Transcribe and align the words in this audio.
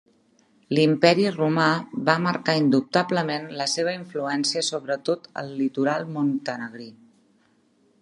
L'Imperi 0.77 1.25
romà 1.35 1.67
va 2.07 2.15
marcar 2.23 2.57
indubtablement 2.63 3.47
la 3.61 3.69
seva 3.75 3.95
influència 4.01 4.67
sobretot 4.73 5.33
el 5.45 5.57
litoral 5.63 6.11
montenegrí. 6.19 6.93